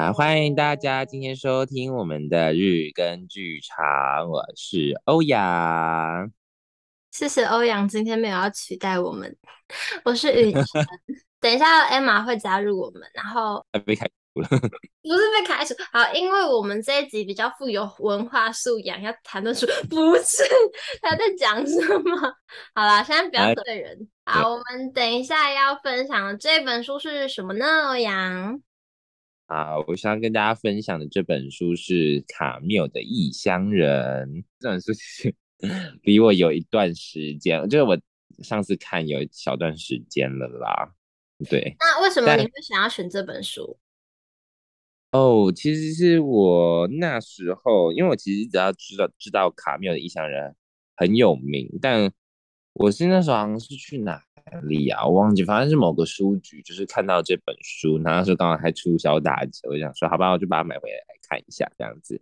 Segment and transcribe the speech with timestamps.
[0.00, 6.32] 啊，欢迎大家今天收听我们的日更剧场，我是欧阳。
[7.10, 9.36] 谢谢欧阳，今天没有要取代我们，
[10.02, 10.64] 我是雨辰。
[11.38, 20.42] 等一下，Emma 会加入我们，然后被开除了，不是被开除，好，因为我们这一集比较富有文化素养，要谈论出不是
[21.02, 22.16] 他在讲什么。
[22.74, 24.08] 好啦，现在不要得罪人。
[24.24, 27.88] 好，我们等一下要分享的这本书是什么呢？
[27.88, 28.62] 欧阳？
[29.52, 34.28] 好，我想跟大家分享的这本书是卡缪的《异乡人》。
[34.60, 35.34] 这本书其实
[36.04, 38.00] 离我有一段时间，就是我
[38.44, 40.94] 上次看有一小段时间了啦。
[41.48, 43.76] 对，那为什么你会想要选这本书？
[45.10, 50.50] 哦，其实是我那时候，因为我其实只要知道知道卡缪的《异乡人》
[50.94, 52.12] 很有名，但
[52.72, 54.22] 我是那时候好像是去哪？
[54.62, 60.96] 里啊，我忘记，反正是某个书局，就是看到这本书，然后说刚好还促销打折，我就想说，好吧，我就把它买回来
[61.28, 62.20] 看一下这样子。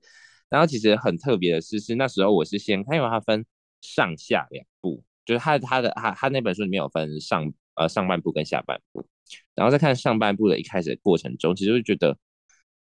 [0.50, 3.46] 然后其实很特别的是，是那时候我是先看，因为它分
[3.80, 9.06] 上下两部，就是它它的它它那本书里面有分上呃上半部跟下半部，
[9.54, 12.18] 然后在看上半部的一开始的过程中，其实会觉得。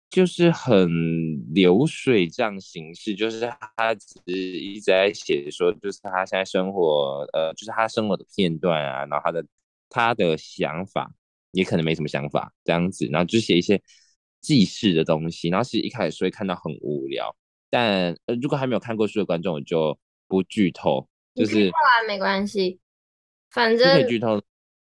[0.10, 3.42] 就是很流水账形式，就是
[3.78, 9.46] 他只是一直在写说，就是他现在生活，呃，就是他生活的片段啊，然后他的
[9.88, 11.12] 他的想法
[11.52, 13.80] 也可能没什么想法这样子，然后就写一些
[14.42, 17.36] 记事的东西，然后其实一开始会看到很无聊，
[17.70, 19.96] 但呃，如果还没有看过书的观众，我就
[20.28, 22.80] 不剧透，就是看完没关系，
[23.52, 24.42] 反正可以剧透。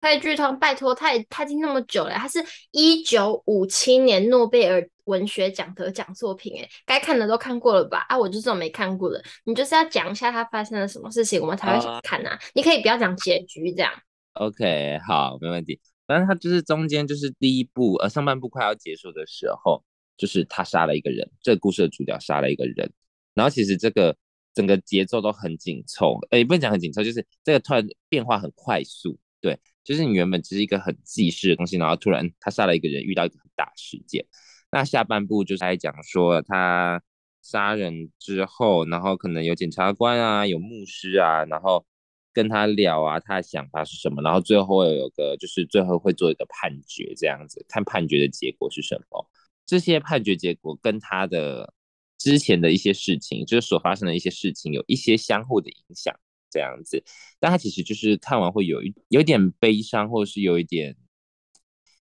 [0.02, 8.04] 可以剧透，拜托，他也他已经那么久了，他是一九五七年诺贝尔文学奖得奖作品，哎，该看的都看过了吧？
[8.08, 12.36] 啊，我就这种没看过的，你就是要讲一下他发生了什么事情，我们才会想看呐、啊。
[12.36, 13.92] Uh, 你可以不要讲结局这样。
[14.32, 15.80] OK，好，没问题。
[16.04, 19.84] 反正他就是中间就是第一部，呃，上半部快要结束的时候，
[20.16, 22.92] 就是他杀了一个人，这个故事的主角杀了一个人，
[23.34, 24.16] 然后其实这个
[24.52, 29.56] 整个节奏都很紧凑，哎、欸，不能讲很紧凑，就是这个突然变化很快速，对。
[29.84, 34.26] 就是你原本只是一个很记事的东西，然后突然他杀了一个人，遇到一个很大事件。
[34.70, 37.02] 那下半部就是来讲说他
[37.42, 41.84] 杀人之后，然后可能有检察官啊，有牧师啊，然后
[42.32, 49.28] 跟他聊啊，他的想法是什么，然后最后有个就是最后会做一个判决这样子，看判决的结果是什么。
[49.66, 51.72] 这些判决结果跟他的
[52.18, 56.14] 之前的一些事情，就是所发生的一些事情，有一些相互的影响。
[56.52, 57.02] 这样子，
[57.40, 60.94] 但他其实就是看完会有一有点悲伤，或者是有一点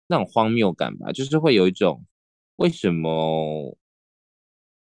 [0.06, 2.06] 那种荒谬感吧，就是会有一种
[2.56, 3.76] 为什么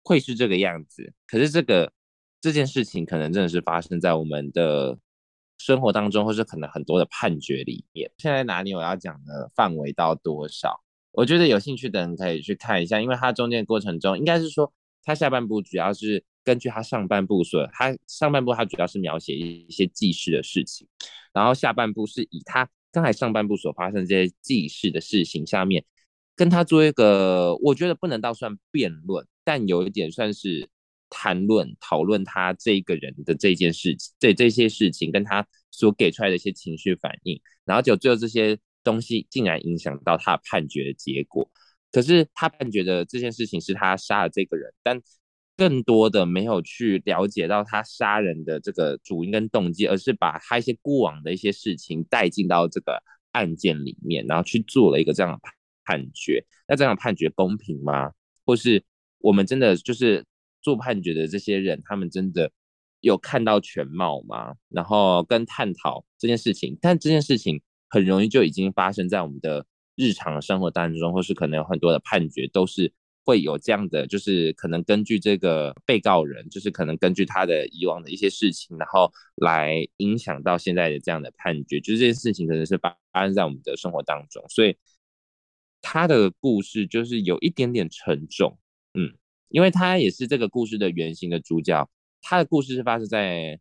[0.04, 1.12] 会是这个样子？
[1.26, 1.92] 可是这个
[2.40, 4.96] 这件事情可能真的是发生在我们的
[5.58, 8.12] 生活当中，或是可能很多的判决里面。
[8.18, 10.80] 现在哪里我要讲的范围到多少？
[11.10, 14.72] 我觉得有兴趣的人可以去看一下，因为它中间过程中，应该是说
[15.02, 16.24] 它下半部主要是。
[16.44, 20.86] 根据他上半部说，他上半部他主要是描写一些记事的事情，
[21.32, 25.84] 然后下半部是以他刚才上半部所发生这些记事的事情下面，
[26.34, 30.68] 跟他做一个，我觉得不能到算辩论，但有一点算是
[31.08, 41.50] 谈论讨论他这个人的这件事情，这这些事情跟他所给出来的一些情绪反应，然后就最后这些东西竟然影响到他判决的结果。
[41.92, 45.00] 可是他判决的这件事情是他杀了这个人，但
[45.60, 55.38] 更多的没有去了解到他杀人的这个主因跟动机，而是把他一些过往的一些事情带进到这个案件里面，然后去做了一个这样的
[55.84, 56.42] 判决。
[56.66, 58.10] 那这样的判决公平吗？
[58.46, 58.82] 或是
[59.18, 60.24] 我们真的就是
[60.62, 62.50] 做判决的这些人，他们真的
[63.00, 64.54] 有看到全貌吗？
[64.70, 67.60] 然后跟探讨这件事情，但这件事情
[67.90, 72.90] 很容易就已经发生在我们的日常生活当中，或是可能有很多的判决都是。
[73.24, 84.76] 会有这样的，就是可能根据这个被告人，就是可能根据他的以往的一些事情，然后来影响到现在的这样的判决，就是这件事情可能是发生在我们的生活当中，所以
[85.82, 88.58] 他的故事就是有一点点沉重，
[88.94, 89.12] 嗯，
[89.48, 91.88] 因为他也是这个故事的原型的主角，
[92.22, 93.60] 他的故事是发生在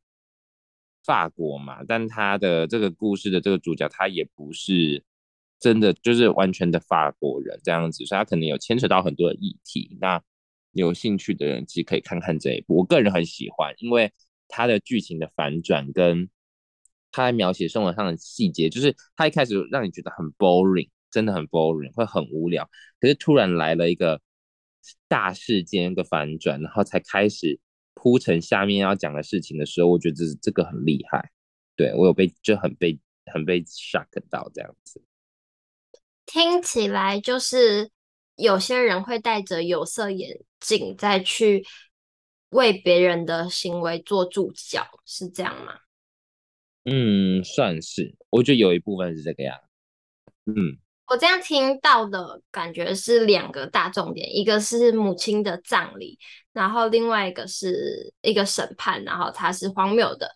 [1.04, 5.04] 法国嘛，但他的这个故事的这个主角他也不是。
[5.60, 9.98] 真的就是完全的法国人这样子，所以他可能有牵扯到很多的议题。
[10.00, 10.22] 那
[10.72, 14.12] 有兴趣的人其实可以看看这一部，我个人很喜欢，因为
[14.48, 16.30] 他的剧情的反转跟
[17.12, 22.70] 他在描写生活上的细节，就是他一开始让你觉得很 boring，真的很 boring，会很无聊。
[23.00, 24.22] 可是突然来了一个
[25.08, 27.60] 大事件一个反转，然后才开始
[27.96, 31.32] 铺陈下面要讲的事情的时候，我觉得这这个很厉害。
[31.76, 35.02] 对，我有被就很被很被 shock 到这样子。
[36.31, 37.90] 听起来就是
[38.36, 41.66] 有些人会戴着有色眼镜再去
[42.50, 45.74] 为别人的行为做注脚，是这样吗？
[46.86, 49.58] 嗯，算是，我觉得有一部分是这个样。
[50.46, 50.78] 嗯。
[51.08, 56.20] 我这样听到的感觉是两个大重点，一个是母亲的葬礼，
[56.54, 60.30] 然后另外一个是一个审判，然后它是荒谬的。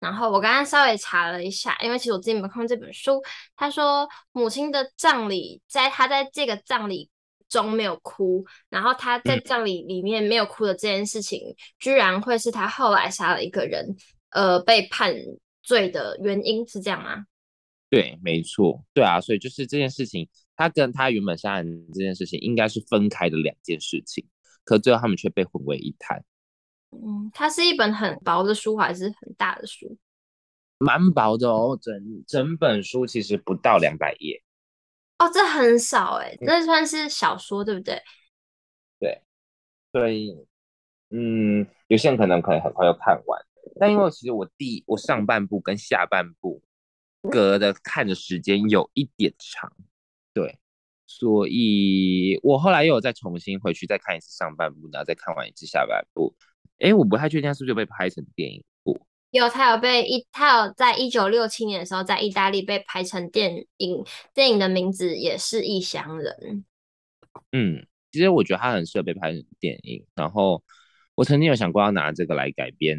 [0.00, 3.22] 然后我刚刚稍微查了一下，因为其实我自己没有看过这本书。
[3.54, 7.10] 他说母亲的葬礼，在他在这个葬礼
[7.48, 13.94] 中没有哭，然后他在葬礼里面没有哭的这件事情，嗯、居然会是他后来杀了一个人，
[14.30, 15.14] 呃，被判
[15.62, 17.26] 罪的原因，是这样吗？
[17.90, 24.24] 对，没错，对啊，所以就是这件事情，他跟他原本杀人这件事情应该是分开的两件事情，
[24.64, 26.24] 可最后他们却被混为一谈。
[26.90, 29.96] 嗯，它是一本很薄的书还是很大的书？
[30.78, 34.42] 蛮薄的哦，整整本书其实不到两百页。
[35.18, 38.02] 哦，这很少哎，那算是小说对不对？
[38.98, 39.22] 对，
[39.92, 40.36] 所以
[41.10, 43.40] 嗯，有些人可能可以很快就看完，
[43.78, 46.62] 但因为其实我第我上半部跟下半部。
[47.30, 49.70] 隔的看的时间有一点长，
[50.32, 50.58] 对，
[51.06, 56.34] 所以我后来又有再重新回去再看一次上半部，然后再看完一次下半部。
[56.80, 58.98] 哎，我不太确定他是不是被拍成电影过。
[59.30, 64.04] 有，他有被一，他有在一九六七年的时候在意大利被拍成电影，
[64.34, 66.34] 电影的名字也是《异乡人》。
[67.52, 70.04] 嗯，其实我觉得他很适合被拍成电影。
[70.16, 70.62] 然后
[71.14, 72.98] 我曾经有想过要拿这个来改编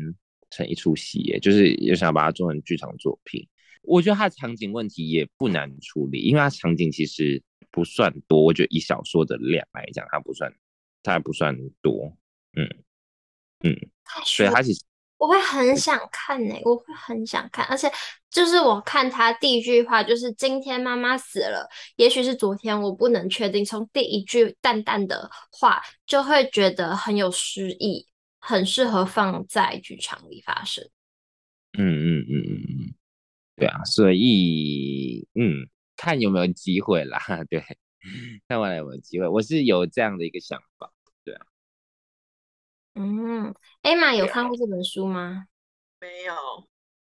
[0.49, 3.45] 成一出戏，就是有想把它做成剧场作品。
[3.81, 7.41] 我觉得它的场景问题也不难处理，因为它场景其实
[7.71, 8.41] 不算多。
[8.41, 10.53] 我觉得以小说的量来讲，它不算，
[11.03, 12.15] 它还不算多。
[12.55, 12.69] 嗯
[13.63, 13.75] 嗯，
[14.25, 14.81] 所以他其实
[15.17, 17.91] 我会很想看呢、欸，我会很想看，而且
[18.29, 23.63] 就是我看他第一句话就是“今天妈妈死了”，也许是昨天，我不能确定。
[23.63, 28.07] 从第一句淡淡的话，就会觉得很有诗意，
[28.39, 30.83] 很适合放在剧场里发生。
[31.77, 32.93] 嗯嗯嗯嗯嗯。
[33.57, 37.19] 对啊，所以嗯，看有没有机会啦。
[37.47, 37.63] 对，
[38.47, 40.91] 看完了有没有机会，我是有这样的一个想法。
[41.23, 41.45] 对啊，
[42.95, 43.53] 嗯
[43.83, 45.45] ，Emma 有看过这本书吗？
[45.99, 46.33] 没有。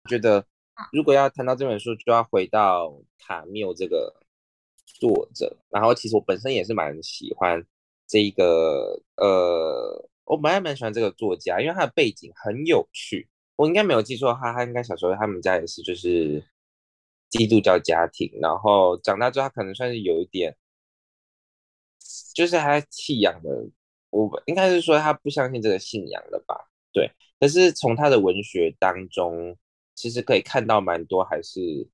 [0.09, 0.45] 觉得
[0.91, 4.21] 如果要谈到这本书，就要回到卡缪这个
[4.85, 5.57] 作者。
[5.69, 7.63] 然后，其实我本身也是蛮喜欢
[8.07, 13.29] 这一个呃，我本来蛮喜欢这个作家，因为他的背景很有趣。
[13.55, 16.43] 我应该没有记错，他他应该小时候他们家也是就是
[17.29, 20.57] 基督教家庭，然后长大之后他可能算是有一点，
[22.33, 23.69] 就是他弃养的，
[24.09, 26.69] 我应该是说他不相信这个信仰了吧？
[26.91, 27.11] 对。
[27.39, 29.55] 可是从他的文学当中，
[29.95, 31.87] 其实可以看到蛮多还是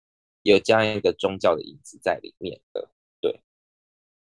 [0.43, 2.89] 有这样一个宗教的影子在里面的。
[3.21, 3.39] 对。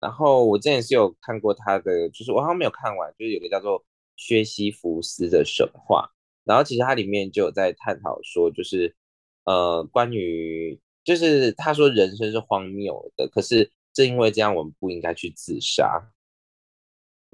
[0.00, 3.84] 然后我之前是有看过他的，就是我好像没有看完，就是有个叫做
[4.16, 6.10] 薛西弗斯的神话。
[6.44, 8.96] 然后其实它里面就有在探讨说，就是
[9.44, 16.10] 呃，关于就是他说人生是荒谬的，可是正因为这样，我们不应该去自杀。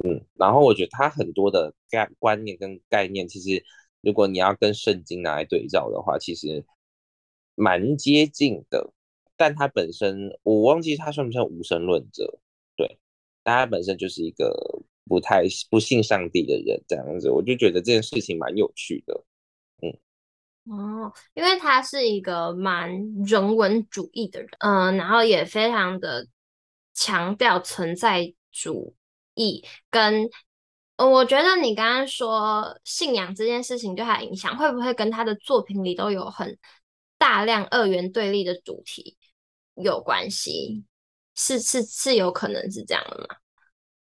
[0.05, 3.65] 嗯，然后我觉得他很多的概观念跟概念，其实
[4.01, 6.65] 如果你要跟圣经拿来对照的话，其实
[7.55, 8.93] 蛮接近的。
[9.37, 12.39] 但他本身我忘记他算不算无神论者，
[12.77, 12.99] 对，
[13.43, 14.83] 但他本身就是一个。
[15.11, 19.25] 不太不信上帝的人这样子，我就觉得这件事情蛮有趣的，
[19.81, 19.97] 嗯，
[20.71, 22.91] 哦，因为他是一个蛮
[23.25, 26.29] 人文主义的人，嗯、然后也非常的
[26.93, 28.95] 强调存在主
[29.39, 30.29] 义，跟，
[30.97, 36.59] 呃，我觉得你刚刚说信仰这件事情对他影响，会不会跟他的作品里都有很
[37.17, 39.17] 大量二元对立的主题
[39.75, 40.85] 有关系？
[41.35, 43.37] 是是是有可能是这样的吗？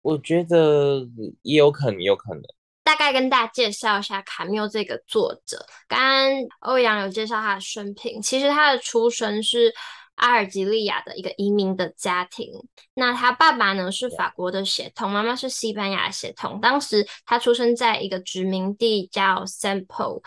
[0.02, 1.08] 我觉得
[1.40, 2.42] 也有可能，有可能。
[2.82, 5.64] 大概跟大家介绍一下卡缪这个作者。
[5.88, 9.74] 刚刚欧阳有介绍他的生平，其实他的出生是
[10.16, 12.50] 阿尔及利亚的一个移民的家庭。
[12.94, 16.60] 那他爸爸呢是法国的血统，妈妈是西班牙血统。
[16.60, 20.22] 当时他出生在一个殖民地叫 Saint Paul，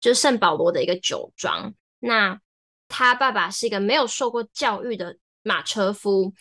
[0.00, 1.74] 就是圣保罗的一个酒庄。
[1.98, 2.40] 那
[2.88, 6.32] 他爸爸是一个没有受过教育的马车夫。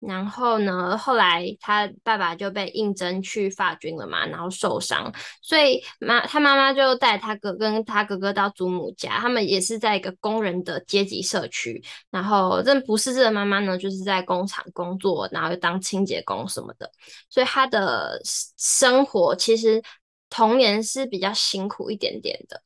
[0.00, 5.12] 然后呢，后来他爸爸就被应征去法军了嘛，然后受伤，
[5.42, 11.82] 所以妈他妈妈就带他哥跟他哥哥到祖母家，他们也是在一个工人的阶级社区。
[12.10, 16.88] 然后这不识字的妈妈呢，就是在工厂工作，然后又当清洁工什么的，
[17.28, 19.82] 所以他的生活其实
[20.30, 22.62] 童年是比较辛苦一点点的。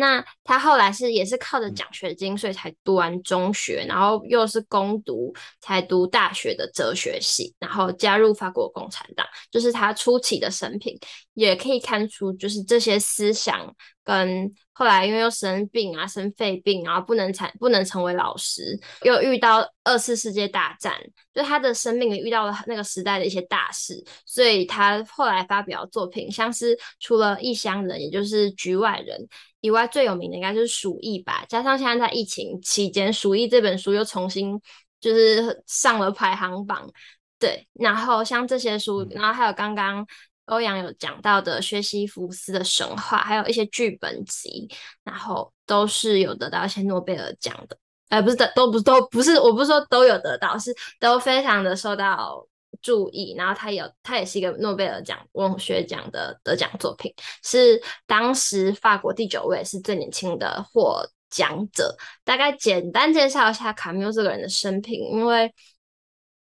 [0.00, 10.98] 那他后来是也是靠着奖学金，所以才读完中学，然后又是攻读才读大学的哲学系，然后加入法国共产党，就是他初期的生平，
[11.34, 13.72] 也可以看出就是这些思想。
[14.02, 20.94] 跟后来因为又生病啊，生肺病，然后不能产不能成为老师，又遇到二次世界大战，
[21.32, 29.20] 就他的生命里遇到了那个时代的一些大事，所以他后来发表作品，像是除了《异乡人》，也就是《局外人》
[29.60, 31.44] 以外，最有名的应该就是《鼠疫》吧。
[31.48, 34.60] 加上现在在疫情期间，《鼠疫》这本书又重新
[35.00, 36.90] 就是上了排行榜，
[37.38, 37.66] 对。
[37.74, 40.06] 然后像这些书，然后还有刚刚。
[40.46, 44.68] 欧阳有讲到的薛西弗斯的神话，还有一些剧本集，
[45.04, 52.44] 然后都是有得到一些诺贝尔奖的，呃，不是的，都不都不是，我不是说都有得到，是都非常的受到
[52.82, 53.34] 注意。
[53.36, 61.96] 然后他有，他也是一个诺贝尔奖文学奖的得奖作品，是当时法国第九位，是最年轻的获奖者。
[62.24, 65.52] 大概简单介绍一下卡缪这个人的生平，因为。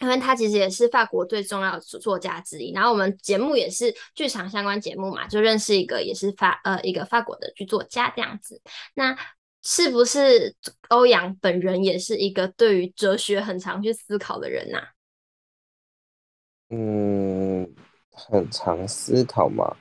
[0.03, 8.63] 因为他其实也是法国最重要的作家之一，然后我们节目也是剧场相关节目嘛，就认识一个也是法呃一个法国的剧作家这样子。
[8.95, 9.15] 那
[9.63, 10.57] 是不是
[10.89, 14.79] 欧阳本人也是一个对于哲学很常去思考的人呐、
[16.71, 17.75] 嗯，
[18.13, 19.77] 很常思考嘛？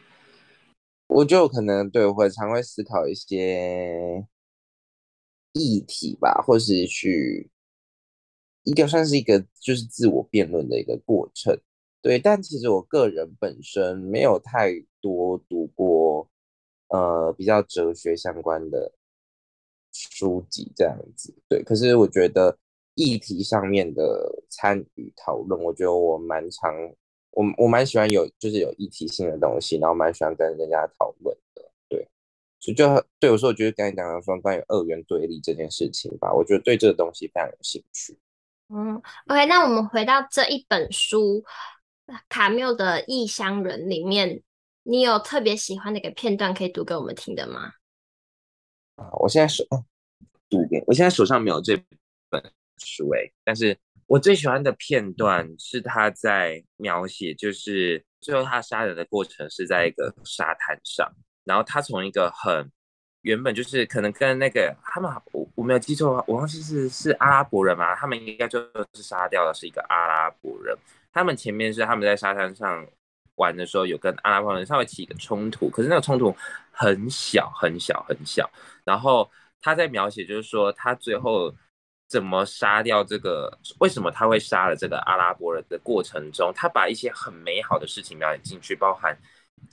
[1.08, 4.26] 我就可能对会常会思考一些
[5.54, 7.50] 议题吧，或是去。
[8.64, 11.60] 一个算是一个就是自我辩论的一个过程，
[12.02, 12.20] 对。
[12.20, 16.30] 但其实我个人本身没有太多读过
[16.90, 18.92] 呃比较哲学相关的
[19.92, 21.64] 书籍这样子，对。
[21.64, 22.60] 可是我觉得
[23.00, 26.74] 议题上面的参与讨论，我觉得我蛮常，
[27.32, 32.06] 我我蛮喜欢有就是有议题性的东西，然后蛮喜欢跟人家讨论的，对。
[32.60, 32.86] 所以就
[33.20, 38.20] 对我说，我觉得刚才讲的说关于二元对立这件事情吧，我觉得对这个东西非常有兴趣。
[38.68, 41.42] 嗯，OK，那我们回到这一本书
[42.28, 44.44] 《卡缪的异乡人》里面，
[44.84, 47.72] 你有特别喜欢的一个片段可以读给我们听的吗？
[48.96, 49.64] 啊，我现在手
[50.50, 51.82] 读一点，我现在手上没有这
[52.30, 52.44] 本
[52.80, 61.12] 书诶，但是我最喜欢的片段是他在描写，就是最后他杀人的过程是在一个沙滩上，
[61.44, 62.72] 然后他从一个很。
[63.24, 68.62] 原本就是可能跟那个他们，我我没有记错，我忘记是是阿拉伯人嘛，他们应该就
[68.94, 70.74] 是杀掉的是一个阿拉伯人。
[71.12, 72.88] 他们前面是他们在沙滩上
[73.36, 76.34] 玩的时候，有跟阿拉伯人稍微起一个冲突，可是那个冲突
[76.72, 78.50] 很小很小很小。
[78.86, 79.30] 然后
[79.62, 81.54] 他在描写就是说他最后
[82.10, 89.18] 怎么杀掉这个，为什么他会杀了这个阿拉伯人的过程中，他把一些很美好的事情描写进去，包含。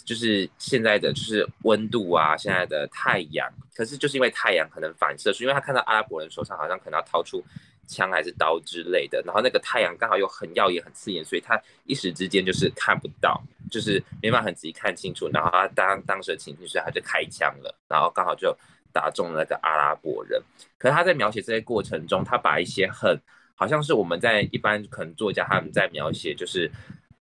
[0.05, 7.43] 就是现在的就是温度啊，现在的太阳，可是就是因为太阳可能反射是，因为他看到阿拉伯人手上好像可能要掏出
[7.87, 13.41] 枪还是刀之类的，然后那个太阳刚好又很耀眼、很刺眼，所以他一时之间就是看不到，
[13.71, 18.55] 就是没办法很仔细看清楚，然后他当当时的情绪，所以他就开枪了，然后刚好就
[18.97, 20.43] 打中了那个阿拉伯人。
[20.79, 23.21] 可是他在描写这些过程中，他把一些很
[23.55, 26.71] 好像是我们在一般可能作家他们在描写就是。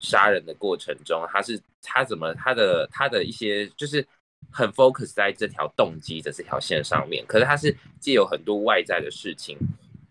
[0.02, 4.02] 杀人的过程中，他是他怎么他的他的一些就是
[4.50, 9.58] 很 focus 在这条动机的这条线上面，可是他是借有很多外在的事情，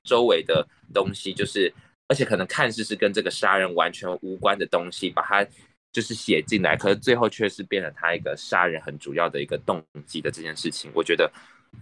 [0.03, 0.63] 周围的
[0.93, 1.73] 东西就是，
[2.07, 5.43] 而且可能看似是跟这个杀人完全无关的东西，把它
[5.91, 11.31] 就是写进来，可是最后却是变了他一个杀人很主要的一个动机的这件事情，我觉得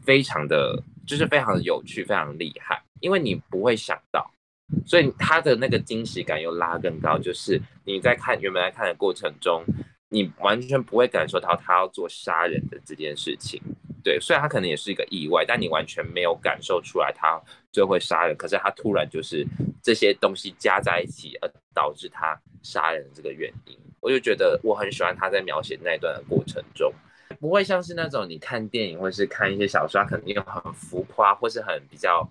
[0.03, 4.29] 非常的就是非常的有趣，非常厉害，因为你不会想到。
[4.85, 9.63] 所以他的那个惊喜感又拉更高，就是你在看原本在看的过程中，
[10.09, 13.61] 你完全不会感受到他要做杀人的这件事情。
[14.03, 18.35] 对，虽然他可能也是一个意外，但你完全没有感受出来他最后会杀人。
[18.37, 19.45] 可是他突然就是
[19.83, 23.77] 这些东西加在一起，而导致他杀人的这个原因。
[23.99, 26.93] 我就觉得我很喜欢他在描写那一段的过程中，
[27.39, 32.29] 不会像是那种你看电影或是看一些小说，他可能用很浮夸或是很比较。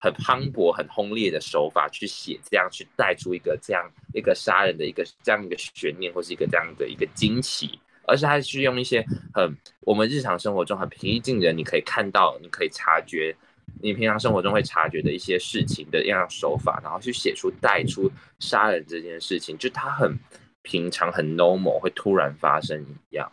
[0.00, 9.04] 很磅礴、很轰烈的手法去写，这样去带出一个这样一个杀人的一个这样一个悬念，或是一个这样的一个惊奇，而是他是用一些
[9.34, 13.36] 很我们日常生活中很平易近人，你可以看到、你可以察觉，
[13.82, 20.18] 你平常生活中会察觉的一些事情的一样手法，然后去写出带出杀人这件事情，就他很
[20.62, 23.30] 平常、很 normal 会突然发生一样。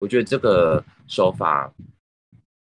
[0.00, 1.72] 我觉得这个手法，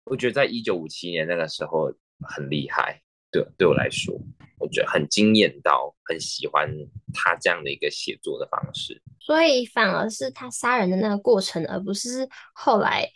[0.06, 1.92] 我觉得在一九五七年那个时候
[2.22, 3.02] 很厉害。
[3.32, 4.20] 对，对我来说，
[4.58, 6.70] 我觉得很惊艳到，很喜欢
[7.14, 9.02] 他这样的一个写作的方式。
[9.20, 13.08] 所以反而是他杀人的那个过程，而不是后来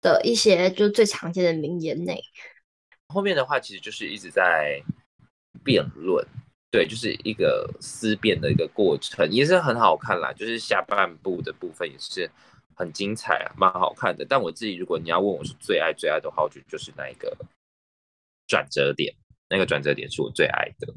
[0.00, 2.22] 的一些就最常见的名言内。
[3.08, 4.80] 后面的话其实就是一直在
[5.62, 6.26] 辩论，
[6.70, 10.32] 对，就是一个思辨的一个过程，也是很好看啦。
[10.32, 12.30] 就是下半部的部分也是
[12.74, 14.24] 很精彩啊，蛮好看的。
[14.26, 17.36] 但我自己如果你要问我是最爱最爱的话，我觉得就是那一个
[18.46, 19.14] 转折点，
[19.50, 20.94] 那个转折点是我最爱的。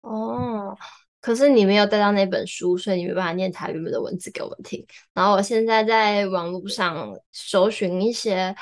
[0.00, 0.74] 哦。
[1.20, 4.84] 可是你没有带到那本书，所以你没办法念他原本的文字给我们听。
[5.14, 8.52] 然后我现在在网络上搜寻一些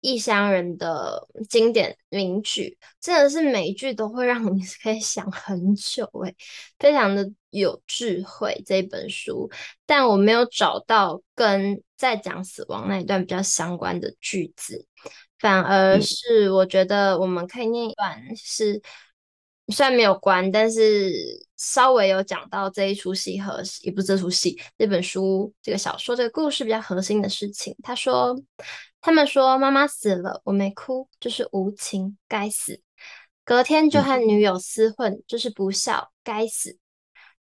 [0.00, 6.34] 异乡人的经典名句，真的是每一句都会让你 可以想很久，诶，
[6.80, 9.48] 非常的有智慧这本书。
[9.86, 14.84] 但我没有找到跟在讲死亡那一段比较相关的句子，
[15.42, 18.80] 反而是我觉得我们可以念一段是。
[19.68, 21.12] 虽然没有关，但是
[21.56, 27.74] 稍微有讲到这一出戏和也不是这出戏，这本书、这个小说、这个故事比较核心的事情。
[27.80, 28.36] 他说
[29.00, 32.82] ：“他们说妈妈死了，我没哭，就是无情，该死。
[33.44, 36.76] 隔天就和女友厮混，就是不孝，该死。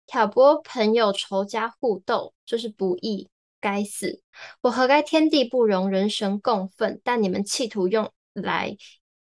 [0.06, 3.30] 挑拨朋友仇家互斗，就是不义，
[3.62, 4.22] 该死。
[4.62, 7.00] 我何该天地不容，人神共愤？
[7.04, 8.76] 但你们企图用来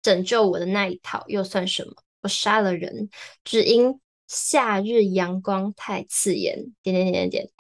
[0.03, 3.09] 拯救我的那一套，又算什么？”我杀了人，
[3.45, 6.75] 只因夏日阳光太刺眼。
[6.83, 7.51] 点点点点点，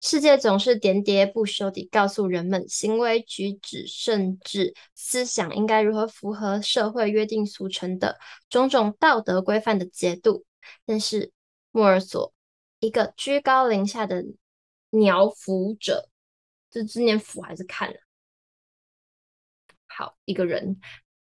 [0.00, 10.44] 世界总是喋喋不休地告诉人们，行为举止甚至思想应该如何符合社会约定俗成的种种道德规范的节度。
[10.86, 11.32] 但是
[11.72, 12.32] 莫尔索，
[12.78, 14.24] 一个居高临下的
[14.90, 16.08] 鸟抚者，
[16.72, 17.94] 这字念抚还是看了？
[19.86, 20.80] 好，一个人。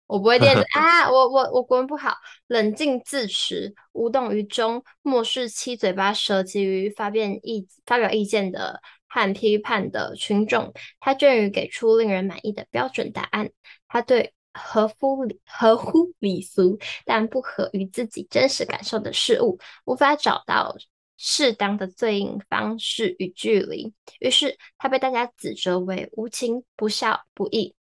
[0.07, 2.15] 我不会电子 啊，我我我国文不好，
[2.47, 10.73] 冷静自持，无动于衷，漠视七嘴八舌急于发辩意发表意见的和批判的群众。
[11.01, 13.51] 他终于给出令人满意的标准答案。
[13.89, 20.77] 他对合乎礼合乎礼俗但不合于自己真实感受的事物，无法找到
[21.17, 23.93] 适当的对应方式与距离。
[24.21, 27.75] 于是他被大家指责为无情、不孝、不义。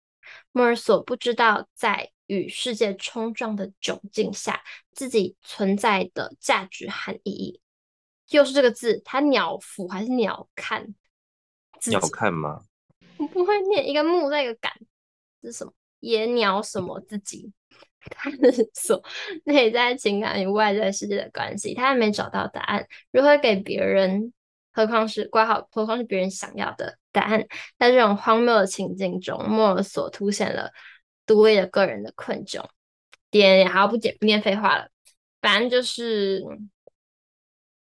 [0.53, 2.13] 莫尔索不知道在。
[2.29, 4.63] 与世界冲撞的窘境下，
[4.93, 7.59] 自己存在的价值和意义，
[8.29, 10.95] 又是这个字，它鸟俯还是鸟看？
[11.87, 12.67] 鸟看吗？
[13.17, 14.71] 我 不会念，一个木在一个感，
[15.41, 15.73] 这是什么？
[16.01, 17.51] 野鸟什么自己
[18.11, 18.33] 探
[18.75, 19.03] 索
[19.45, 24.33] 内在情感与外在世界的关系，他还没找到答案，如何给别人？
[24.71, 27.47] 何况是挂号，何况是别人想要的答案？
[27.79, 30.71] 在这种荒谬的情境中，莫尔索凸显了。
[31.27, 32.65] 独立的个人的困窘，
[33.31, 34.89] 点好不不念废话了，
[35.43, 36.43] 反正就是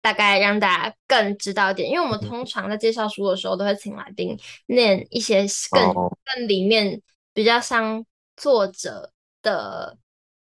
[0.02, 6.12] 大概让大家更知道一点，因为我们通常在介绍书的时候，都会请来宾念一些更、oh.
[6.26, 7.02] 更里面
[7.34, 9.98] 比较像作者的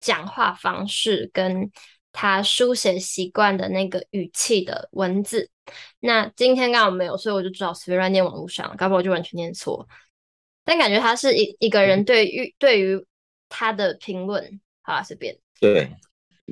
[0.00, 1.70] 讲话方式，跟
[2.12, 5.50] 他书写习惯的那个语气的文字。
[6.00, 9.88] 那今天刚好没有，所以我就只好随便乱念网络上，搞不好我就完全念错。
[10.64, 13.06] 但感觉他是一一个人对于对于
[13.48, 15.38] 他的评论，好啊，随便。
[15.60, 15.90] 对，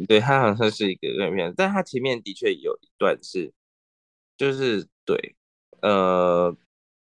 [0.09, 3.53] 对他好像是一个人，但他前面的确有一段是，
[4.37, 5.37] 就是对，
[5.83, 6.57] 呃，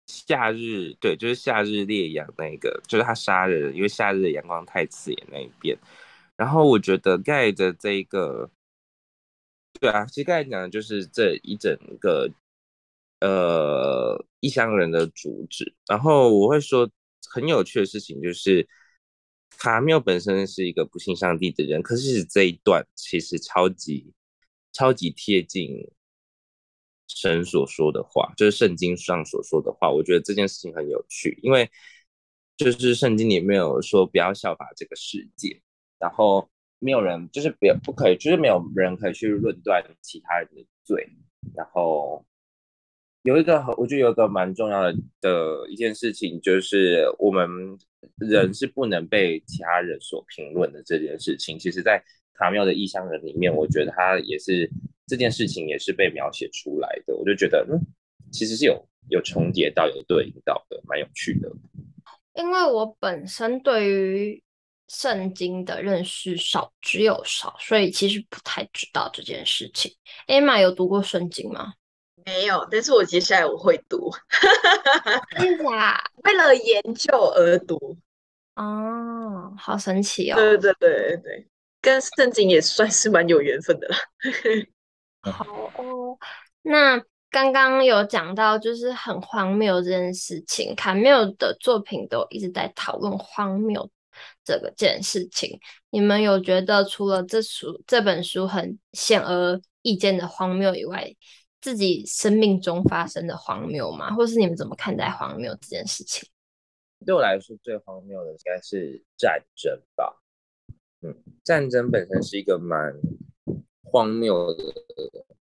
[0.08, 5.78] 夏日对，就是夏日烈阳那个，就是他杀人，因为夏日的阳光太刺眼那一边。
[6.36, 8.50] 然后我觉得盖着这个，
[9.80, 12.30] 对啊，其实盖讲的就是这一整个，
[13.22, 15.74] 呃，异乡人的主旨。
[15.88, 16.90] 然后我会说。
[17.30, 18.66] 很有趣的事情就是，
[19.58, 24.14] 卡缪本身是一个不信上帝的人，可是这一段其实超级
[24.72, 25.92] 超级贴近
[27.08, 29.90] 神所说的话，就是圣经上所说的话。
[29.90, 31.70] 我觉得这件事情很有趣，因为
[32.56, 35.62] 就是圣经里面有说不要效法这个世界，
[36.00, 41.10] 然后没有人就是不不可以，就是没有人可以去论断其他人的罪，
[41.56, 42.26] 然后。
[43.24, 47.50] 有一个，我觉得有一个蛮重要的的一件事情，就是我们
[48.16, 51.60] 人是不能被其他人所评论的这件事情。
[51.60, 52.02] 其实，在
[52.38, 54.70] 卡缪的异乡人里面，我觉得他也是
[55.06, 57.16] 这件事情也是被描写出来的。
[57.16, 57.80] 我就觉得，嗯，
[58.32, 61.50] 其实是有有重叠到，有对应到的，蛮有趣的。
[62.34, 64.44] 因为我本身对于
[64.88, 69.92] 圣经的认识少之又少，所以其实不太知道这件事情。
[70.28, 71.74] Emma 有读过圣经吗？
[72.26, 74.12] 没有，但是我接下来我会读，
[75.40, 75.98] 真的啊？
[76.24, 77.98] 为了研究而读，
[78.56, 80.36] 哦，好神奇哦！
[80.36, 81.48] 对对对对，
[81.88, 83.96] 跟圣经也算是蛮有缘分的了。
[85.32, 86.18] 好哦，
[86.62, 93.90] 那刚刚有讲到，就是很荒谬这件事情，卡缪的作品都一直在讨论荒谬
[94.44, 95.58] 这个件事情。
[95.90, 101.16] 你们有觉得除了这书这本书很显而易见的荒谬以外，
[101.62, 104.14] 自己生命中发生的荒谬吗？
[104.14, 106.28] 或是你们怎么看待荒谬这件事情？
[107.06, 110.22] 对我来说，最荒谬的应该是战争吧。
[111.02, 112.94] 嗯，战争本身是一个蛮
[113.84, 114.74] 荒谬的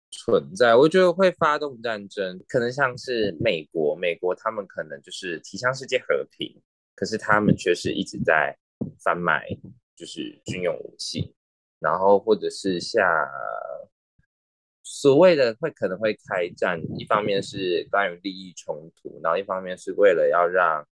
[0.09, 0.75] 存在。
[0.75, 6.59] 我觉得会发动战争，可能像是美国，美国他们可能就是提倡世界和平，
[6.95, 8.57] 可是他们却是一直在
[9.03, 9.45] 贩卖
[9.95, 11.35] 就是军用武器，
[11.79, 13.05] 然后或者是像
[14.81, 20.87] 所谓的会可能会开战，一方面是关于利益冲突，然后一方面是为了要让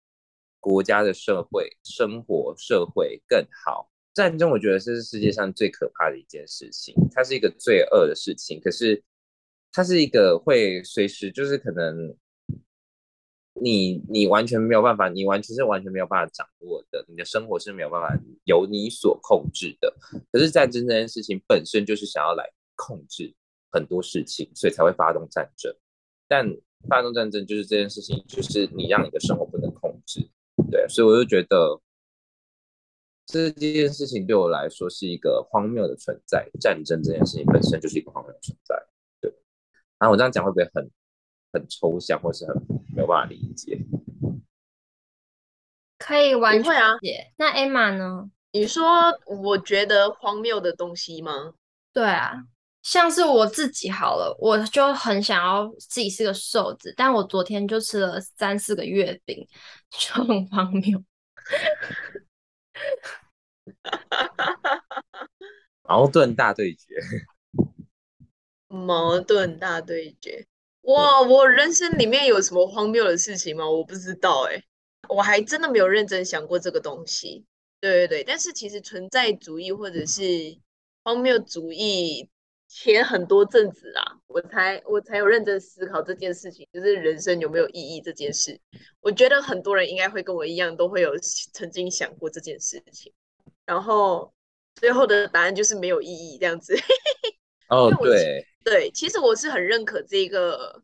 [0.60, 3.91] 国家的社会生活社会更好。
[4.14, 8.60] 战争，我觉得这是世界上最可怕的一件事情，它是一个罪恶的事情。
[8.60, 9.02] 可是，
[9.72, 12.14] 它是一个会随时就是可能
[13.54, 19.96] 你你完全没有办法，你完全是完全没有办法掌握的，你的生活是没有办法由你所控制的。
[20.30, 23.34] 可是战争这件事情本身就是想要来控制
[23.72, 25.74] 很多事情，所以才会发动战争。
[26.28, 26.46] 但
[26.90, 30.30] 发动战争就是这件事情，就是你让你的生活不能控制。
[30.70, 31.80] 对，所以我就觉得。
[33.32, 38.76] 这件事情对我来说是一个荒谬的存在，战争这件事情本身就是一个荒谬的存在。
[39.22, 39.34] 对，
[39.98, 40.92] 然后我这样讲会不会很
[41.54, 42.54] 很抽象，或是很
[42.94, 43.80] 没有办法理解？
[45.98, 46.98] 可以完全不会啊。
[47.38, 48.30] 那 Emma 呢？
[48.52, 48.84] 你说
[49.26, 51.54] 我觉得荒谬的东西吗？
[51.94, 52.44] 对啊，
[52.84, 59.48] 像是我自己好了，我就很想要自己是个瘦子，但我昨天就吃了三四个月饼，
[59.90, 61.02] 就很荒谬。
[65.84, 66.96] 矛盾大对决，
[68.68, 70.46] 矛盾大对决。
[70.84, 73.70] 哇，我人生里面有什么荒谬的事情吗？
[73.70, 74.64] 我不知道哎，
[75.10, 77.46] 我还真的没有认真想过这个东西。
[77.80, 80.24] 对对对，但是其实存在主义或者是
[81.04, 82.30] 荒谬主义
[82.68, 88.60] 前很多阵子啊，我才我才有认真思考这件事情，就是人生有没有意义这件事。
[89.02, 91.12] 我觉得很多人应该会跟我一样，都会有
[91.54, 93.14] 曾经想过这件事情。
[93.66, 94.34] 然后
[94.76, 96.76] 最后的答案就是没有意义这样子。
[97.70, 100.84] 哦，对对，其实我是很认可这个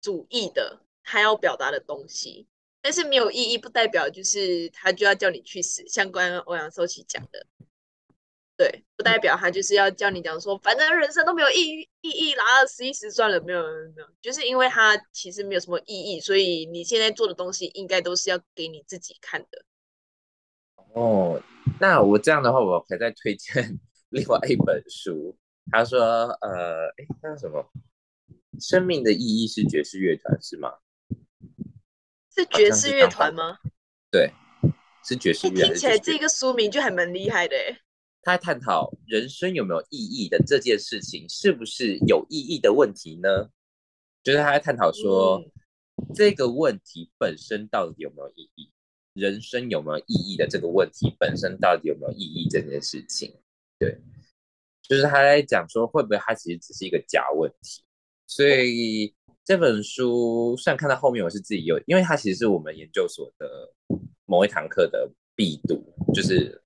[0.00, 2.46] 主义的，他要表达的东西。
[2.80, 7.44] 但是没有意义不代表就是他就要叫你去死，像刚刚欧阳修奇讲的，
[8.56, 19.64] 对，不代表他就是要叫你讲说，反正人生都没有意义意义啦，死一死算了，没有没有没有，就是因为他其实没有什么意义，所以你现在做的东西应该都是要给你自己看的。
[20.94, 21.42] 哦。
[21.80, 23.78] 那我这样的话，我可以再推荐
[24.10, 25.36] 另外一本书。
[25.70, 26.00] 他说
[26.40, 27.64] ：“呃，哎，那什么？
[28.58, 30.72] 生命的意义是爵士乐团是吗？
[32.34, 33.58] 是爵士乐团吗？
[34.10, 34.32] 对，
[35.04, 35.66] 是爵士乐。
[35.66, 37.54] 听起来这个书名就还蛮厉害的。
[38.22, 43.50] 他在探讨人生有没有意义的这件事情，是不是有意义的问题呢？
[44.22, 48.72] 就是他在探讨说，嗯、这个问题本身到底有没有意义？”
[49.14, 53.34] 人生有没有意义的这个问题本身到底有没有意义这件事情，
[53.78, 54.00] 对，
[54.82, 57.82] 就是他在讲说会不会他其实只是一个假问题，
[58.26, 63.74] 所以这本书虽然看到后面我是自己有，因为它其实是我们研究所的
[64.24, 65.82] 某一堂课的必读，
[66.14, 66.62] 就是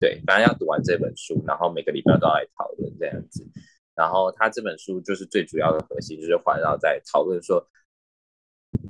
[0.00, 3.46] 对，反正要读完这本书，然后每个礼拜都要来讨论这样子，
[3.94, 7.68] 然后他这本书就是最主要的核心就是环绕在讨论说。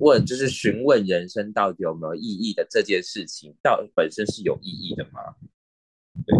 [0.00, 5.36] 问就是询问人生到底有没有意义的这件事情，到本身是有意义的吗？
[6.26, 6.36] 对，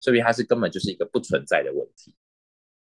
[0.00, 2.14] 所以它是根本就是一个不存在的问题。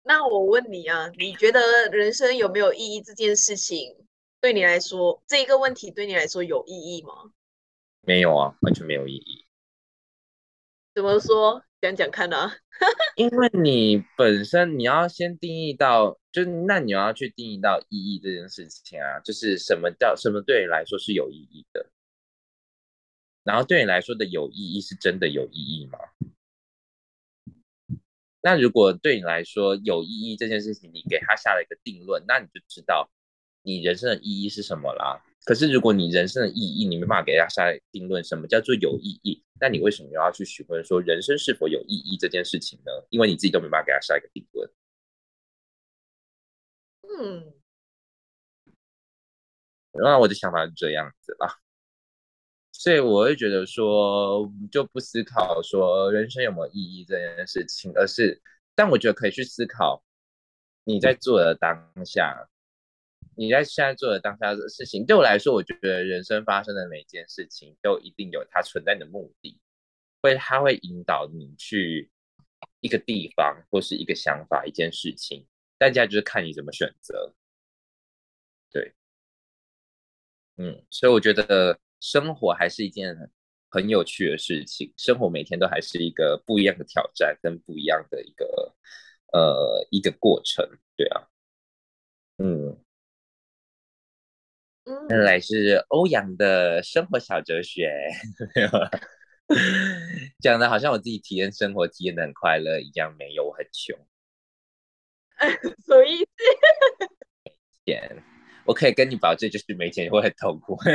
[0.03, 3.97] 那我问你啊，你觉得人生有没有意义这件事情，
[4.41, 7.33] 对你来说，这一个问题对你来说有意义吗？
[8.03, 9.45] 没有啊，完全没有意义。
[10.95, 11.63] 怎么说？
[11.87, 12.57] 讲讲看啊。
[13.17, 21.87] 因为你本身你要先定义到，就那你要去定义到意义这件事情啊，就是什么叫什么对你来说是有意义的，
[23.45, 25.99] 然后对你来说的有意义是真的有意义吗？
[28.43, 33.11] 那如果对你来说有意义这件事情，你给他下了一个定论，那你就知道
[33.63, 35.25] 你人生的意义是什么啦。
[35.47, 39.45] 可是，如果你人生的意义你没办法给大家下定论，什么叫做有意义？
[39.61, 42.91] 那你为什么要去询问说人生是否有意义这件事情呢？
[43.11, 44.69] 因为你自己都没办法给他下一个定论。
[47.09, 47.55] 嗯，
[49.93, 51.61] 那我的想法是这样子啦，
[52.73, 58.43] 所以我会觉得说，就不思考说人生有没有意义这件事情，而是，
[58.75, 60.03] 但我觉得可以去思考
[60.83, 62.49] 你在做的当下。
[63.37, 69.61] 你在现在做的当下的事情，对我来说，我觉得人生发生的每件事情都一定有它存在的目的，
[70.23, 72.11] 会它会引导你去
[72.81, 75.47] 一个地方或是一个想法、一件事情，
[75.79, 77.35] 大家就是看你怎么选择。
[78.73, 78.95] 对，
[80.57, 83.15] 嗯，所以我觉得生活还是一件
[83.69, 88.75] 很有趣的事情，生活每天都还是一个不一样的挑战跟不一样的一个
[89.33, 91.29] 呃一个过程，对啊，
[92.39, 92.79] 嗯，
[95.09, 97.93] 原来是欧阳的生活小哲学，
[100.41, 103.99] 讲的好像我自己体验生活体验的很快乐一样，没有，我很穷，
[105.85, 106.27] 所以
[107.85, 108.23] 钱，
[108.65, 110.79] 我可以跟你保证，就是没钱会很痛苦。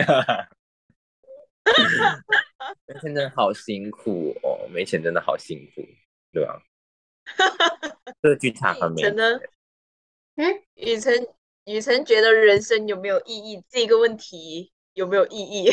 [2.88, 5.82] 没钱真的好辛苦哦，没钱真的好辛苦，
[6.32, 6.62] 对吧？
[8.22, 9.16] 这个剧场很没钱。
[10.36, 11.14] 嗯，雨辰，
[11.66, 13.64] 雨辰觉得人生有没有意义？
[13.70, 15.72] 这个问题有没有意义？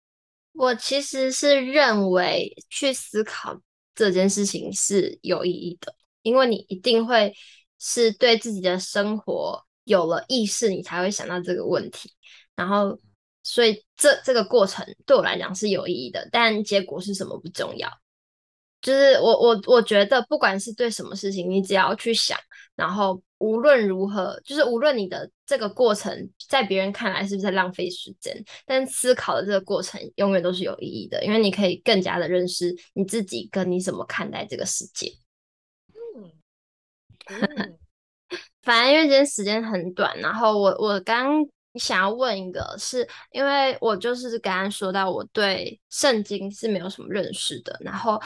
[0.52, 3.60] 我其实是认为去思考
[3.94, 7.34] 这件事情是有意义的，因为你一定会
[7.78, 12.12] 是对自己的生活有了意识，你才会想到这个问题，
[12.54, 12.98] 然后。
[13.48, 17.88] 所以这这个过程对我来讲是有意义的，但结果是什么不重要。
[18.80, 22.36] 就是我我我觉得，不管是对什么事情，你只要去想，
[22.74, 35.12] 然后无论如何，就是无论你的这个过程在别人看来是不是在浪费时间，但思考的这个过程永远都是有意义的，因为你可以更加的认识你自己，跟你怎么看待这个世界。
[36.16, 36.32] 嗯，
[37.26, 37.78] 嗯
[38.62, 41.46] 反正因为今天时间很短，然后我我刚。
[41.78, 48.18] 想要问一个，是因为我就是刚刚说到我对圣经是没有什么认识的，然后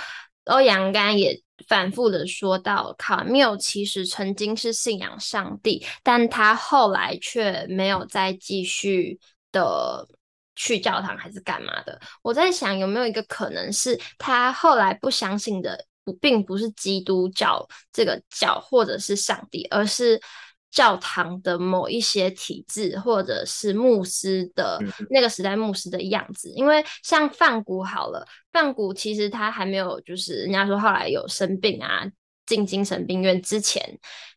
[0.45, 9.19] 欧阳刚也反复的说到卡缪其实曾经是信仰上帝，但他后来却没有再继续
[9.53, 10.09] 的
[10.57, 12.01] 去教堂还是干嘛的。
[12.23, 20.21] 我在想有没有一个可能是他后来不相信的不并不是基督教这个教或者是上帝，而是。
[20.71, 24.81] 教堂的某一些体制，或者是牧师的
[25.11, 32.07] 那个时代牧师的样子，因为像梵谷好了，梵谷其实他还没有，就是人家说后来有生病啊，
[32.47, 33.83] 进精神病院之前，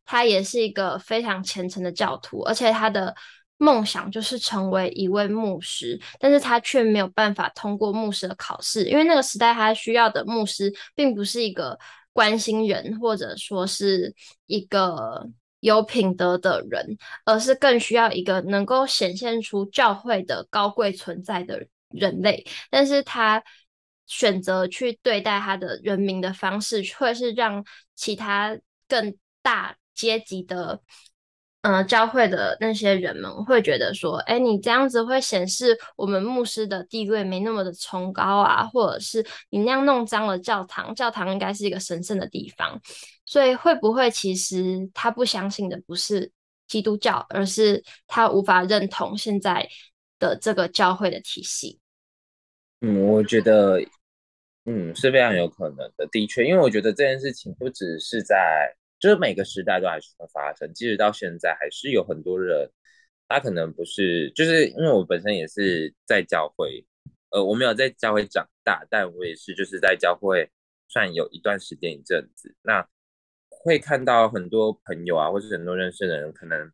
[0.05, 3.13] 他也是一个非常虔诚的教徒，而且他的
[3.57, 11.77] 梦想就是成为一位牧师，但是他却没有办法通过牧师的考试，因为那个时代他需要的牧师并不是一个
[12.11, 14.15] 关心人，或者说是
[14.47, 15.29] 一个。
[15.63, 22.45] 有品德的人，而是更需要一个能够显现出教会的高贵存在的人类。
[22.69, 23.41] 但是他
[24.05, 27.63] 选择去对待他的人民的方式，会是让
[27.95, 30.81] 其他更大阶级的。
[31.63, 42.81] 嗯、教会的那些人们会觉得说，哎，你这样子会显示我们牧师的地位没那么的崇高啊，或者是你那样弄脏了教堂，教堂应该是一个神圣的地方，
[43.25, 46.29] 所以会不会其实他不相信的不是
[46.67, 49.65] 基督教，而是他无法认同现在
[50.19, 51.79] 的这个教会的体系？
[52.81, 53.79] 嗯，我觉得，
[54.65, 58.75] 嗯，是非常有可能的，的确，因为我觉得这件事情不只是在。
[59.03, 62.71] 就是每个时代都还是会发生，即使到现在，还是有很多人，
[63.27, 66.85] 他可能不是，就是因为我本身也是在教会，
[67.31, 70.49] 呃，我没有在教会长大，但我也是就是在教会
[70.87, 72.87] 算有一段时间一阵子，那
[73.49, 76.71] 会看到很多朋友啊，或是很多认识的人，可能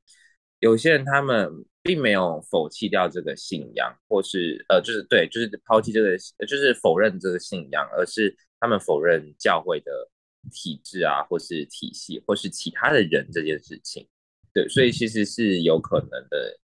[0.59, 1.49] 有些人他们
[1.81, 6.15] 并没有否弃掉这个信仰，或是呃，就是对，就是抛弃这个，
[6.45, 9.91] 就是否认这个信仰，而是他们否认教会的。
[10.51, 14.07] 体制啊，或是体系，或是其他的人这件事情，
[14.53, 16.59] 对，所以其实是有可能的，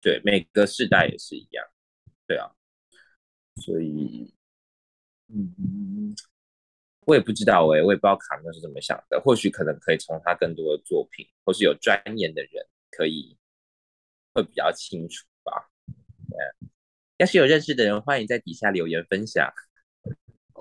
[0.00, 1.66] 对，每个世代也是一样，
[2.26, 2.50] 对啊，
[3.56, 4.32] 所以，
[5.28, 6.14] 嗯，
[7.06, 13.36] 我也不知道哎，我也不知道卡缪是怎么想的，或许可能可以从他更多的作品，或是有专研的人可以
[14.32, 15.70] 会比较清楚吧。
[16.30, 16.68] 对，
[17.18, 19.52] 要是有认识的人，欢迎在底下留言分享。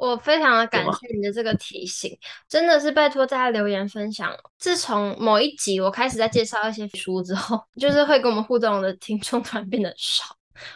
[0.01, 2.17] 我非常的感谢你的这个提醒，
[2.49, 4.35] 真的是拜托大家留言分享。
[4.57, 10.25] 自从某一集我开始在介绍一些书之后， 就是会跟我们互动的听众突然变得少，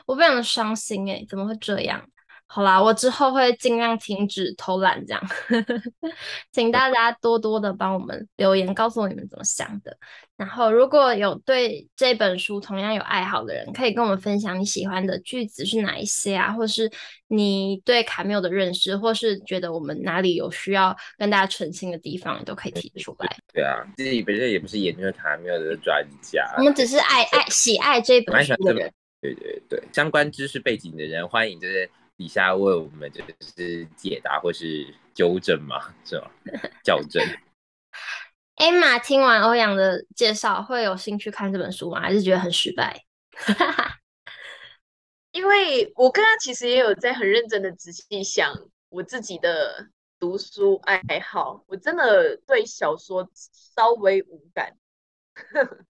[0.06, 2.00] 我非常的伤心诶、欸，怎么会这样？
[2.48, 5.22] 好啦，我之后会尽量停止偷懒，这样，
[6.54, 9.98] 请大家多多的帮我们留言，告诉我你们怎么想的。
[10.38, 16.90] 然后，如果有对这本书同样有爱好的人，可以跟我们分享你喜欢的句子是哪一些啊，或是
[17.28, 23.38] 你对卡缪的认识，或是觉得我们哪里有需要跟大家澄清的地方，你都可以提出来。
[23.54, 28.94] 对啊，自己本身也不是研究卡缪的专家，我们只是爱爱喜爱这本书的人。
[29.20, 31.90] 对对对，相关知识背景的人，欢迎就是。
[32.18, 36.32] 底下为我们就是解答或是纠正嘛，是吧？
[36.84, 37.24] 校正。
[38.56, 42.00] Emma 听完欧阳的介绍，会有兴趣看这本书吗？
[42.00, 43.06] 还是觉得很失败？
[45.32, 48.56] 因为我刚刚其实也有在很认真的仔细想
[48.88, 54.78] 我自己的读书爱好，我真的对小说稍微无感。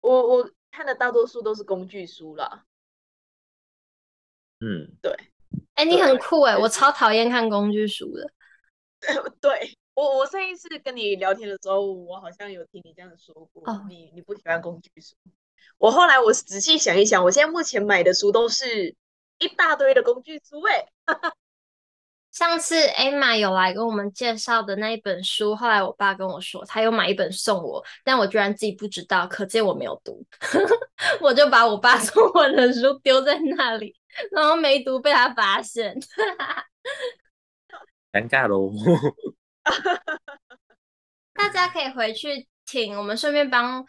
[0.00, 2.64] 我我看的大多数都是工具书啦。
[4.60, 5.12] 嗯，对。
[5.80, 6.54] 哎、欸，你很酷哎！
[6.58, 8.30] 我超讨厌看工具书的。
[9.40, 13.62] 对我，我上一次跟你聊天的时候，我好像有听你这样说过。
[13.64, 15.16] 哦、你你不喜欢工具书。
[15.78, 18.94] 我后来我仔细想一想，我现在目前买的书都是
[19.38, 20.86] 一大堆的工具书哎。
[22.30, 30.22] 上次 Emma 有来跟我们介绍的那一本书，后来我爸跟我说，他有买一本送我，但我居然自己不知道，可见我没有读。
[31.22, 33.96] 我就把我爸送我的书丢在那里。
[34.32, 35.98] 然后没读被他发现，
[38.12, 38.72] 尴尬喽。
[41.34, 43.84] 大家可以回去听，我们顺便帮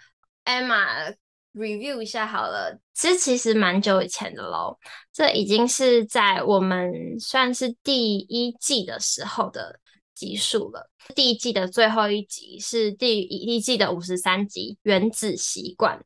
[0.46, 1.16] Emma
[1.54, 2.80] review 一下好了。
[2.94, 4.78] 其实其实蛮久以前的喽，
[5.12, 9.80] 这已经是在我们算是第一季的时候的
[10.14, 10.90] 集数了。
[11.16, 16.00] 第一季的最后一集是第一季的五十三集《原子习惯》。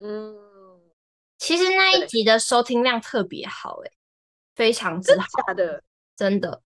[0.00, 0.47] 嗯。
[1.38, 3.90] 其实那一集的收听量特别好，哎，
[4.56, 5.82] 非常之好，真的，
[6.16, 6.62] 真 的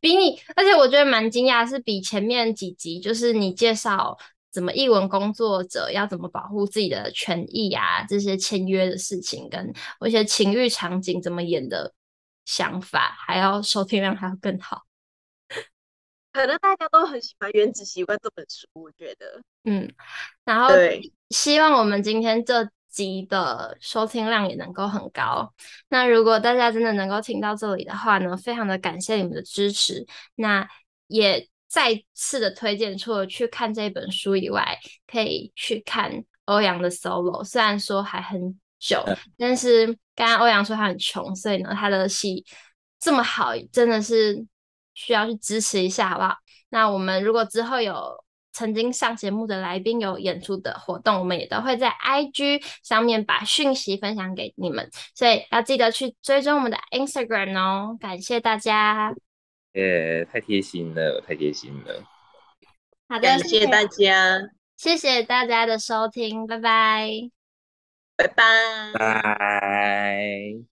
[0.00, 4.18] 比你，而且我觉得蛮惊讶，是比前面几集，就是你介绍
[4.50, 9.72] 怎么译文工作者要怎么保护自己的权益啊，这些签约的事情，跟
[10.06, 11.92] 一些情欲场景怎么演的
[12.46, 14.84] 想法，还要收听量还要更好。
[16.32, 19.92] 可能大家都很喜欢《原子习惯》这本书，我觉得，嗯，
[20.46, 20.70] 然后
[21.28, 22.70] 希望我们今天这。
[22.92, 25.52] 集的收听量也能够很高。
[25.88, 30.06] 那如果大家真的能够听到这里的话呢，非常的感谢你们的支持。
[30.36, 30.68] 那
[31.08, 34.78] 也再次的推荐，除了去看这本书以外，
[35.10, 36.12] 可以去看
[36.44, 37.42] 欧阳的 solo。
[37.42, 39.02] 虽然说还很久，
[39.38, 42.44] 但是刚刚欧阳说他很穷，所以呢，他的戏
[43.00, 44.46] 这么好，真的是
[44.94, 46.36] 需要去支持一下，好不好？
[46.68, 48.21] 那我们如果之后有。
[48.52, 57.96] 曾经上节目的来宾有演出的活动，我们也都会在 IG 上面把讯息分享给你们，所以要记得去追踪我们的 Instagram 哦。
[57.98, 59.14] 感谢大家，
[59.72, 62.04] 耶，太贴心了，太贴心了。
[63.08, 64.40] 好的，感谢大家，
[64.76, 67.08] 谢谢大家的收听，拜拜，
[68.16, 70.71] 拜拜，拜。